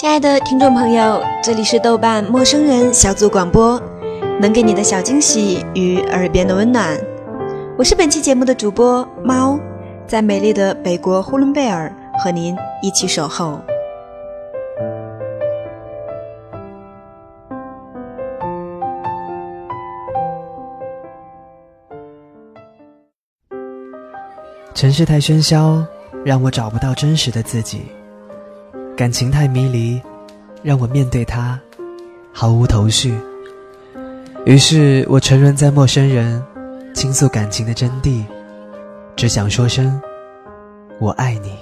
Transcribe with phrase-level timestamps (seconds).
[0.00, 3.78] 亲爱的听众朋友，这里是豆瓣陌生人小组广播，
[4.40, 6.98] 能给你的小惊喜与耳边的温暖。
[7.76, 9.60] 我是本期节目的主播猫，
[10.06, 13.60] 在美丽的北国呼伦贝尔和您一起守候。
[24.72, 25.84] 城市太喧嚣，
[26.24, 27.80] 让我找不到真实的自己；
[29.00, 29.98] 感情太迷离，
[30.62, 31.58] 让我面对它
[32.34, 33.18] 毫无头绪。
[34.44, 36.44] 于是我沉沦在陌生人，
[36.92, 38.22] 倾诉感情的真谛，
[39.16, 39.98] 只想说声
[41.00, 41.56] “我爱你”。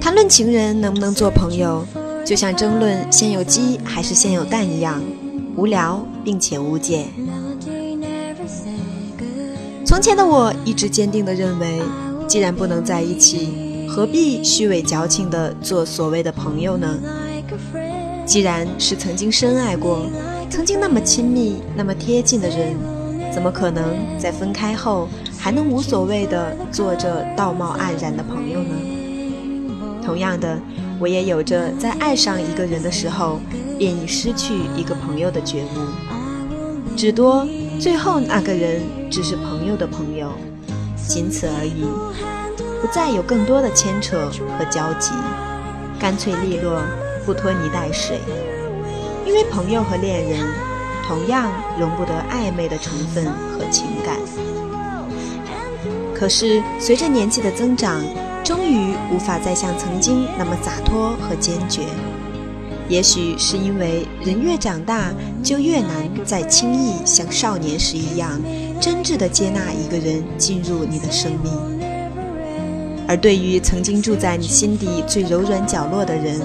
[0.00, 1.84] 谈论情人能不能做朋友？
[2.24, 5.02] 就像争论先有鸡还是先有蛋一样
[5.56, 7.06] 无聊并且无解。
[9.84, 11.80] 从前的我一直坚定地认为，
[12.26, 16.98] 既然不能在一起，何必虚伪矫情地做所谓的朋友呢？
[18.26, 20.06] 既然是曾经深爱过、
[20.50, 22.74] 曾经那么亲密、那么贴近的人，
[23.32, 23.84] 怎么可能
[24.18, 28.74] 在分开后还能无所谓地做着道貌岸然的朋友呢？
[30.04, 30.58] 同样的。
[31.00, 33.40] 我也有着在爱上一个人的时候，
[33.78, 37.46] 便已失去一个朋友的觉悟，只多
[37.80, 40.30] 最后那个人只是朋友的朋友，
[41.06, 41.84] 仅此而已，
[42.80, 45.10] 不再有更多的牵扯和交集，
[45.98, 46.80] 干脆利落，
[47.26, 48.18] 不拖泥带水。
[49.26, 50.46] 因为朋友和恋人
[51.06, 54.16] 同样容不得暧昧的成分和情感。
[56.14, 58.00] 可是随着年纪的增长，
[58.44, 61.80] 终于无法再像曾经那么洒脱和坚决，
[62.90, 68.38] 也许是因为人越长大，就越难再轻易像少年时一样
[68.78, 71.52] 真挚地接纳一个人进入你的生命。
[73.08, 76.38] 而对于曾经住在你心底最柔软角落的人，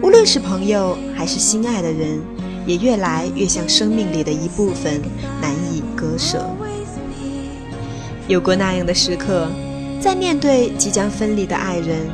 [0.00, 2.20] 无论是朋友还是心爱的人，
[2.66, 5.02] 也越来越像生命里的一部分，
[5.40, 6.46] 难以割舍。
[8.28, 9.48] 有过那样的时刻。
[10.02, 12.10] 在面对即将分离的爱人，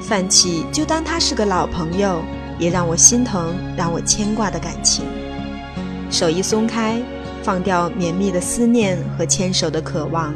[0.00, 2.22] 泛起就当他是个老朋友，
[2.56, 5.04] 也让我心疼、让我牵挂的感情。
[6.08, 7.02] 手一松开，
[7.42, 10.32] 放掉绵密的思念和牵手的渴望，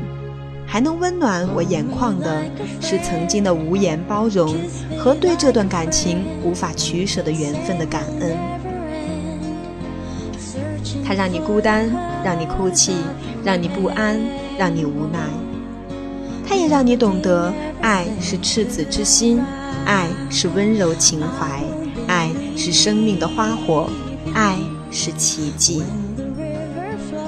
[0.66, 2.42] 还能温暖我眼眶的
[2.80, 4.52] 是曾经的无言包容
[4.98, 8.36] 和对这段感情无法取舍的缘分的感恩。
[11.04, 11.88] 他让你孤单，
[12.24, 12.94] 让你哭泣，
[13.44, 14.20] 让你不安，
[14.58, 15.20] 让你无奈。
[16.48, 19.42] 它也让你懂得，爱是赤子之心，
[19.84, 21.62] 爱是温柔情怀，
[22.06, 23.88] 爱是生命的花火，
[24.32, 24.56] 爱
[24.90, 25.82] 是奇迹。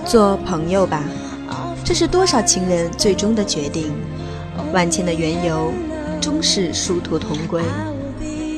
[0.06, 1.02] 做朋友吧，
[1.84, 3.92] 这是多少情人最终的决定。
[4.72, 5.72] 万千的缘由，
[6.20, 7.62] 终是殊途同归。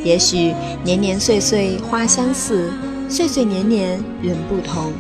[0.05, 0.55] 也许
[0.85, 2.71] 年年岁岁花相似，
[3.09, 4.93] 岁岁年年人不同。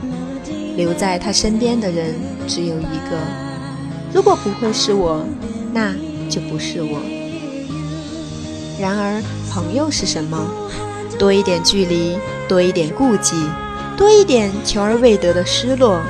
[0.76, 2.14] 留在他身边的人
[2.46, 3.18] 只有一个。
[4.12, 5.24] 如果不会是我。
[5.72, 5.94] 那
[6.28, 7.00] 就不是我。
[8.80, 9.22] 然而，
[9.52, 10.50] 朋友是什么？
[11.18, 12.16] 多一点距离，
[12.48, 13.36] 多一点顾忌，
[13.96, 16.00] 多一点求而未得的失落，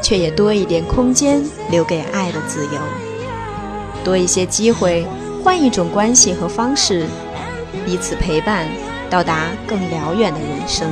[0.00, 2.80] 却也多一点空间留给爱的自由。
[4.04, 5.04] 多一些机会，
[5.42, 7.06] 换一种关系和方式，
[7.84, 8.68] 彼此陪伴，
[9.10, 10.88] 到达更辽远的人生。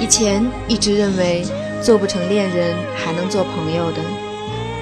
[0.00, 1.44] 以前一直认为，
[1.80, 4.27] 做不成恋人，还能做朋友的。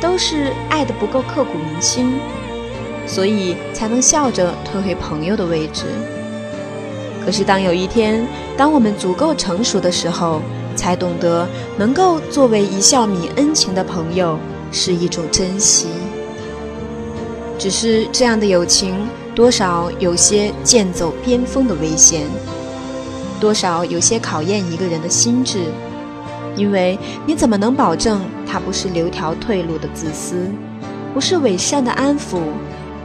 [0.00, 2.14] 都是爱的不够刻骨铭心，
[3.06, 5.84] 所以才能笑着退回朋友的位置。
[7.24, 8.26] 可是当有一天，
[8.56, 10.40] 当我们足够成熟的时候，
[10.76, 11.46] 才懂得
[11.76, 14.38] 能够作为一笑泯恩情的朋友
[14.70, 15.88] 是一种珍惜。
[17.58, 18.94] 只是这样的友情，
[19.34, 22.26] 多少有些剑走偏锋的危险，
[23.40, 25.60] 多少有些考验一个人的心智。
[26.56, 30.50] 因为你怎么能保证他不是留条退路的自私，
[31.12, 32.40] 不是伪善的安抚，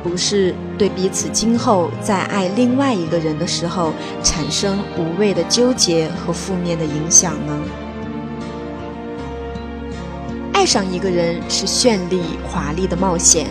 [0.02, 3.94] 不是对彼此今后在爱另外一个人的时候
[4.24, 7.54] 产生无谓的纠结和负面的影响呢？
[10.54, 13.48] 爱上一个人是绚丽华丽的冒险，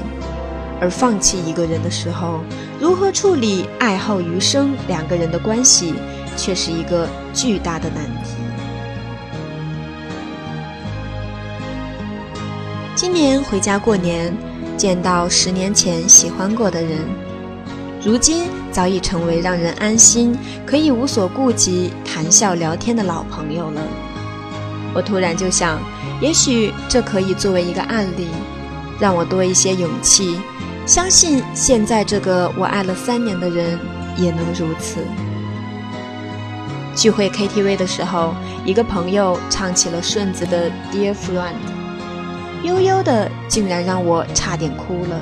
[0.80, 2.40] 而放弃一个人的时候，
[2.80, 5.94] 如何处理爱后余生两个人的关系，
[6.36, 8.39] 却是一个巨大的难题。
[13.20, 14.34] 年回家过年，
[14.78, 17.00] 见到十年前喜欢过的人，
[18.02, 20.34] 如今早已成为让人安心、
[20.64, 23.82] 可以无所顾忌谈笑聊天的老朋友了。
[24.94, 25.78] 我突然就想，
[26.18, 28.28] 也许这可以作为一个案例，
[28.98, 30.40] 让我多一些勇气，
[30.86, 33.78] 相信现在这个我爱了三年的人
[34.16, 34.96] 也能如此。
[36.96, 38.34] 聚会 KTV 的时候，
[38.64, 41.52] 一个朋友唱起了顺子的《Dear Friend》，
[42.62, 45.20] 悠悠的，竟然让我差点哭了。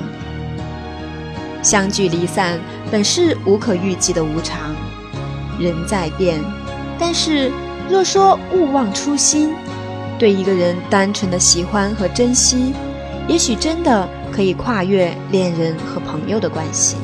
[1.61, 2.59] 相聚离散
[2.91, 4.75] 本是无可预计的无常，
[5.59, 6.39] 人在变，
[6.97, 7.51] 但是
[7.89, 9.53] 若说勿忘初心。
[10.17, 12.73] 对一个人单纯的喜欢和珍惜，
[13.25, 16.97] 也许真的可以跨越恋人和朋友的关系。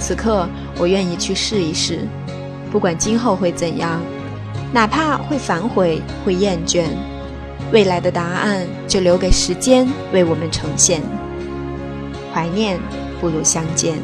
[0.00, 2.00] 此刻，我愿意去试一试，
[2.72, 4.00] 不管今后会怎样，
[4.72, 6.86] 哪怕会反悔、会厌倦，
[7.72, 11.02] 未来的答案就留给时间为我们呈现。
[12.32, 12.78] 怀念
[13.20, 13.94] 不如相见。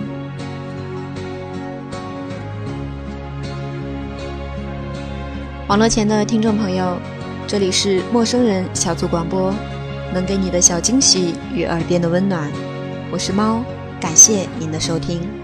[5.66, 6.96] 网络前的听众朋友。
[7.46, 9.52] 这里是陌生人小组广播，
[10.14, 12.50] 能给你的小惊喜与耳边的温暖。
[13.12, 13.62] 我是猫，
[14.00, 15.43] 感谢您的收听。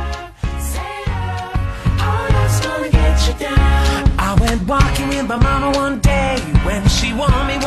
[5.31, 7.60] remember mama one day when she warned me